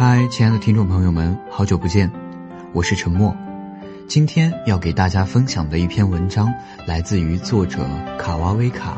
[0.00, 2.10] 嗨，亲爱的听众朋友们，好久不见，
[2.72, 3.36] 我是陈默。
[4.08, 6.50] 今天要给大家分享的一篇文章，
[6.86, 7.86] 来自于作者
[8.18, 8.96] 卡瓦维卡。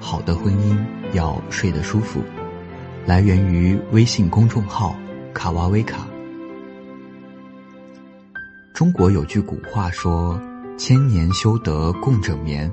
[0.00, 0.76] 好的婚姻
[1.12, 2.24] 要睡得舒服，
[3.06, 4.96] 来源于微信公众号
[5.32, 5.98] 卡瓦维卡。
[8.74, 10.42] 中国有句古话说
[10.76, 12.68] ：“千年修得共枕眠。”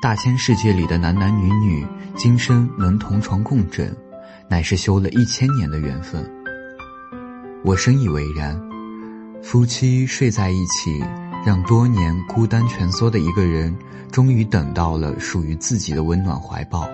[0.00, 1.84] 大千世界里的男男女女，
[2.14, 3.92] 今生能同床共枕，
[4.50, 6.28] 乃是修了一千年的缘分。
[7.62, 8.60] 我深以为然。
[9.42, 11.02] 夫妻睡在一起，
[11.46, 13.74] 让多年孤单蜷缩的一个人，
[14.10, 16.86] 终于等到了属于自己的温暖怀抱。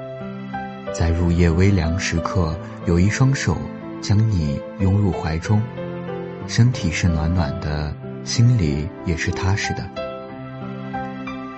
[0.95, 3.57] 在入夜微凉时刻，有一双手
[4.03, 5.61] 将你拥入怀中，
[6.47, 9.91] 身体是暖暖的，心里也是踏实的。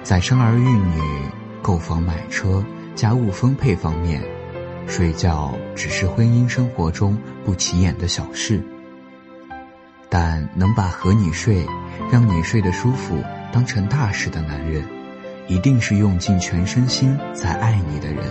[0.04, 1.02] 在生儿育女、
[1.60, 4.22] 购房买车、家务分配方面，
[4.88, 8.60] 睡觉只是婚姻生活中不起眼的小事。
[10.08, 11.66] 但能把和你睡、
[12.10, 14.82] 让你睡得舒服当成大事的男人，
[15.46, 18.24] 一定是用尽全身心在爱你的人。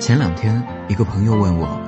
[0.00, 1.78] 前两天，一个朋友问我，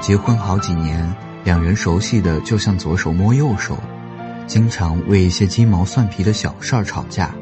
[0.00, 3.76] 结婚好几年，两人熟悉的就像左手摸右手，
[4.46, 7.34] 经常为一些鸡毛蒜皮的小事儿吵架，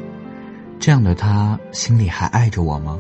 [0.81, 2.99] 这样的他心里还爱着我吗？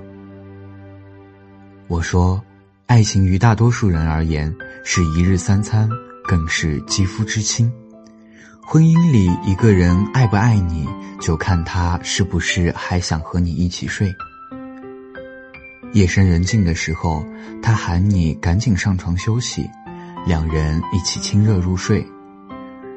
[1.89, 2.43] 我说，
[2.87, 5.89] 爱情于大多数人而言，是一日三餐。
[6.29, 7.73] 更是肌肤之亲。
[8.61, 10.89] 婚姻里，一个人爱不爱你，
[11.21, 14.13] 就看他是不是还想和你一起睡。
[15.93, 17.25] 夜深人静的时候，
[17.63, 19.71] 他喊你赶紧上床休息，
[20.27, 22.05] 两人一起亲热入睡。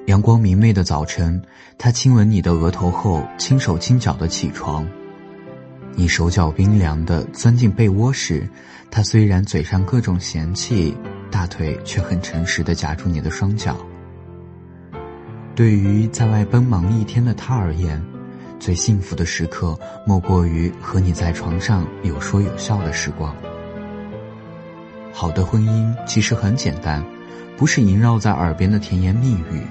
[0.07, 1.39] 阳光明媚的早晨，
[1.77, 4.83] 他亲吻你的额头后，轻手轻脚的起床。
[5.99, 8.47] 你手脚冰凉的钻进被窝时，
[8.89, 10.95] 他虽然嘴上各种嫌弃。
[11.29, 13.77] 大腿却很诚实的夹住你的双脚。
[15.53, 18.03] 对于在外奔忙一天的他而言，
[18.59, 19.77] 最幸福的时刻
[20.07, 23.35] 莫过于和你在床上有说有笑的时光。
[25.13, 27.03] 好的婚姻其实很简单，
[27.55, 29.61] 不是萦绕在耳边的甜言蜜语，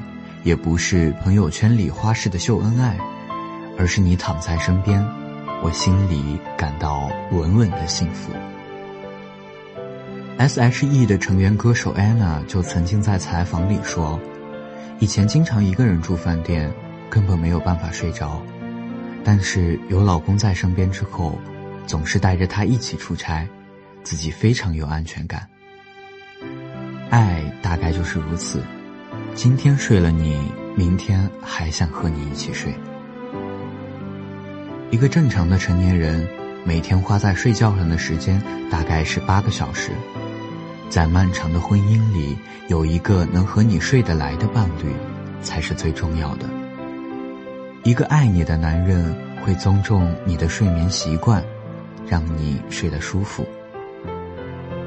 [0.44, 2.97] 也不是朋友圈里花式的秀恩爱，
[3.77, 5.05] 而是你躺在身边，
[5.60, 8.32] 我心里感到稳稳的幸福。
[10.38, 14.20] S.H.E 的成员歌手 Anna 就曾经在采访里说
[15.00, 16.72] ：“以前经常一个人住饭店，
[17.10, 18.41] 根本没有办法睡着。
[19.24, 21.36] 但是有老公在身边之后，
[21.86, 23.46] 总是带着他一起出差，
[24.04, 25.46] 自己非常有安全感。
[27.10, 28.62] 爱大概就是如此，
[29.34, 30.40] 今天睡了你，
[30.76, 32.72] 明天还想和你一起睡。
[34.91, 36.26] 一个正常的成年人，
[36.65, 39.91] 每天花在睡觉上的时间大概是八个小时。”
[40.88, 42.34] 在漫长的婚姻里，
[42.69, 44.91] 有一个能和你睡得来的伴侣，
[45.43, 46.49] 才是最重要的。
[47.82, 51.44] 一个爱你的男人会尊重你的睡眠习惯，
[52.06, 53.47] 让你睡得舒服。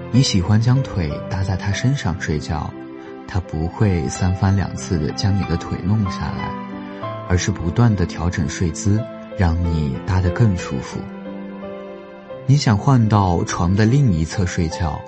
[0.09, 2.73] 你喜欢将腿搭在他身上睡觉，
[3.28, 6.51] 他不会三番两次的将你的腿弄下来，
[7.29, 9.00] 而是不断的调整睡姿，
[9.38, 11.00] 让你搭得更舒服。
[12.46, 15.00] 你想换到床的另一侧睡觉。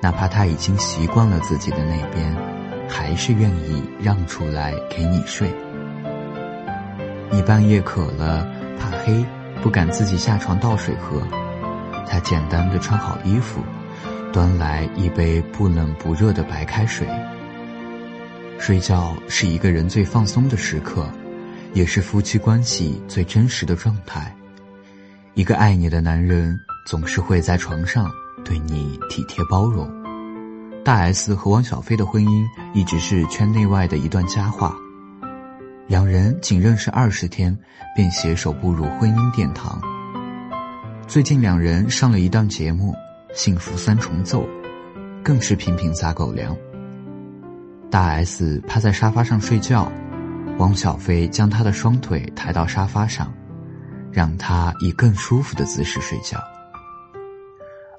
[0.00, 2.36] 哪怕他已经习惯了自己的那边，
[2.88, 5.48] 还是愿意让出来给你睡。
[7.30, 8.44] 你半夜渴了，
[8.80, 9.24] 怕黑，
[9.62, 11.22] 不敢自己下床倒水喝，
[12.04, 13.60] 他简单的穿好衣服，
[14.32, 17.06] 端来一杯不冷不热的白开水。
[18.58, 21.06] 睡觉是一个人最放松的时刻，
[21.72, 24.34] 也是夫妻关系最真实的状态。
[25.34, 28.10] 一个爱你的男人，总是会在床上。
[28.44, 29.88] 对你体贴包容，
[30.84, 32.44] 大 S 和汪小菲的婚姻
[32.74, 34.74] 一直是圈内外的一段佳话。
[35.86, 37.56] 两人仅认识二十天，
[37.94, 39.80] 便携手步入婚姻殿堂。
[41.06, 42.92] 最近两人上了一档节目
[43.32, 44.42] 《幸福三重奏》，
[45.22, 46.56] 更是频频撒狗粮。
[47.88, 49.90] 大 S 趴在沙发上睡觉，
[50.58, 53.32] 汪小菲将她的双腿抬到沙发上，
[54.10, 56.38] 让她以更舒服的姿势睡觉。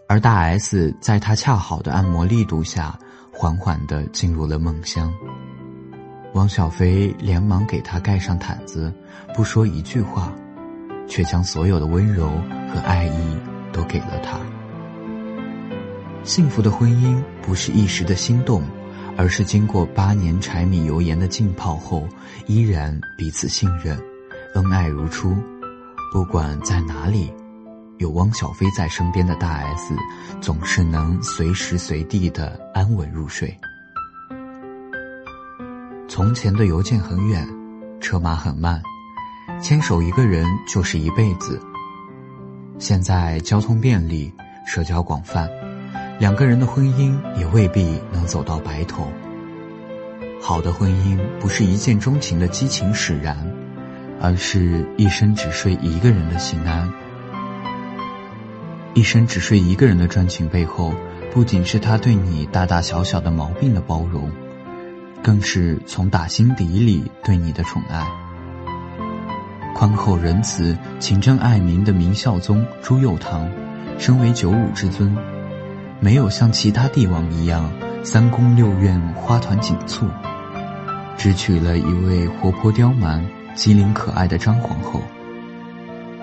[0.07, 2.97] 而大 S 在他恰好的按摩力度下，
[3.31, 5.11] 缓缓地进入了梦乡。
[6.33, 8.93] 汪小菲连忙给他盖上毯子，
[9.33, 10.31] 不说一句话，
[11.07, 12.29] 却将所有的温柔
[12.71, 13.37] 和爱意
[13.71, 14.37] 都给了他。
[16.23, 18.63] 幸福的婚姻不是一时的心动，
[19.17, 22.07] 而是经过八年柴米油盐的浸泡后，
[22.47, 23.99] 依然彼此信任，
[24.55, 25.35] 恩爱如初。
[26.11, 27.31] 不管在哪里。
[27.99, 29.95] 有汪小菲在身边的大 S，
[30.41, 33.55] 总是能随时随地的安稳入睡。
[36.09, 37.47] 从前的邮件很远，
[38.01, 38.81] 车马很慢，
[39.61, 41.61] 牵手一个人就是一辈子。
[42.77, 44.33] 现在交通便利，
[44.65, 45.47] 社交广泛，
[46.19, 49.07] 两个人的婚姻也未必走到白头。
[50.41, 53.37] 好的婚姻不是一见钟情的激情使然，
[54.19, 56.91] 而是一生只睡一个人的心安。
[58.93, 60.93] 一生只睡一个人的专情背后，
[61.31, 64.29] 不仅是他对你大大小小的毛病的包容，
[65.23, 68.05] 更是从打心底里对你的宠爱。
[69.73, 73.47] 宽厚仁慈、勤政爱民的明孝宗朱佑樘，
[73.97, 75.17] 身为九五之尊，
[75.99, 77.71] 没有像其他帝王一样
[78.05, 80.05] 三宫六院花团锦簇，
[81.17, 85.01] 只娶了一位活泼刁蛮、机灵可爱的张皇后。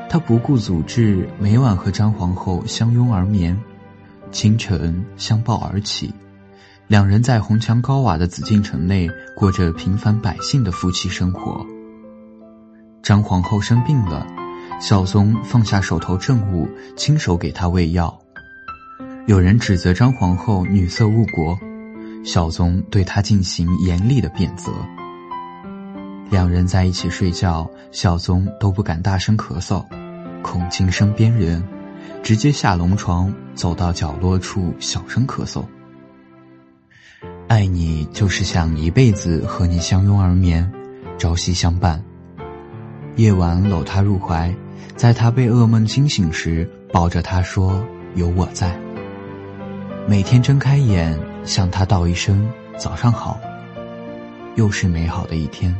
[0.06, 3.58] 他不顾祖制，每晚和张皇后相拥而眠，
[4.30, 6.12] 清晨相抱而起，
[6.86, 11.64] 两人在红墙高瓦的紫禁城内过着平凡百姓的夫妻生活。
[13.02, 14.26] 张皇后生病了，
[14.82, 18.14] 孝宗放下手头政务，亲手给她喂药。
[19.26, 21.58] 有人指责张皇后女色误国，
[22.24, 24.72] 孝宗对她进行严厉的贬责。
[26.30, 29.84] 两人在一起睡觉，孝宗都不敢大声咳嗽。
[30.42, 31.62] 恐惊身边人，
[32.22, 35.64] 直接下龙床，走到角落处小声咳嗽。
[37.46, 40.70] 爱你就是想一辈子和你相拥而眠，
[41.18, 42.02] 朝夕相伴。
[43.16, 44.54] 夜晚搂他入怀，
[44.94, 47.84] 在他被噩梦惊醒时，抱着他说
[48.14, 48.80] ：“有我在。”
[50.08, 52.48] 每天睁开眼，向他道一声
[52.78, 53.40] 早上好。
[54.56, 55.74] 又是美好的一天。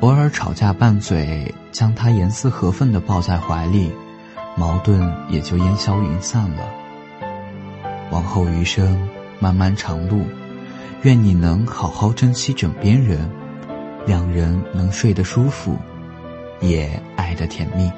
[0.00, 3.90] 偶尔吵架拌嘴，将他严丝合缝的抱在怀里，
[4.56, 6.68] 矛盾也就烟消云散了。
[8.10, 9.08] 往后余生，
[9.40, 10.26] 漫漫长路，
[11.02, 13.30] 愿你能好好珍惜枕边人，
[14.06, 15.76] 两人能睡得舒服，
[16.60, 17.90] 也爱得甜蜜。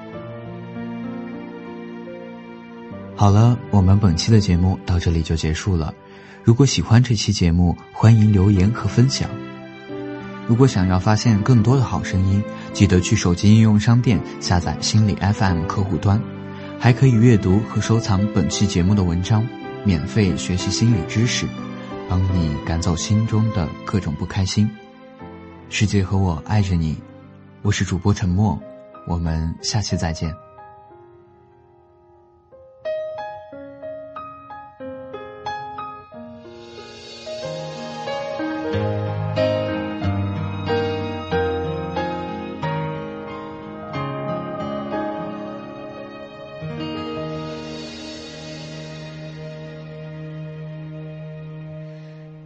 [3.17, 5.93] 好了，我们本期的节目到这里就结束了。
[6.49, 9.29] 如果喜欢这期节目，欢迎留言和分享。
[10.47, 12.43] 如果想要发现更多的好声音，
[12.73, 16.19] 记得去手机应用商店下载心理 FM 客户端，
[16.79, 19.47] 还可以阅读和收藏本期节目的文章，
[19.85, 21.47] 免费学习心理知识，
[22.09, 24.67] 帮你赶走心中的各种不开心。
[25.69, 26.97] 世界和我爱着你，
[27.61, 28.59] 我是主播沉默，
[29.07, 30.48] 我们下期再见。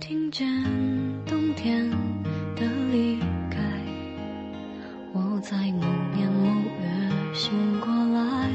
[0.02, 0.44] 听见
[1.24, 1.88] 冬天
[2.56, 3.60] 的离开，
[5.12, 6.44] 我在某年某
[6.80, 8.50] 月醒过来。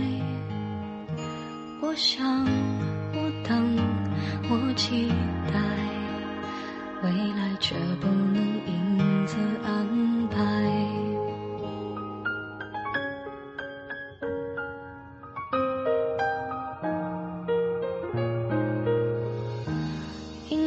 [1.81, 2.43] 我想，
[3.13, 3.77] 我等，
[4.49, 5.07] 我期
[5.53, 5.57] 待，
[7.01, 8.35] 未来却不能
[8.67, 9.37] 因此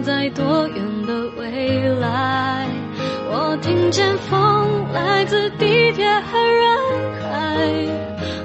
[0.00, 2.68] 在多远的未来？
[3.34, 6.78] 我听见风来自地铁和人
[7.22, 7.28] 海，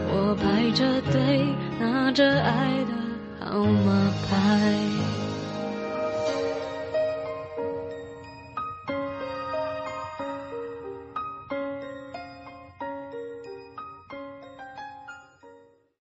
[0.09, 1.45] 我排着队
[1.79, 2.93] 拿着爱的
[3.45, 4.86] 号码牌。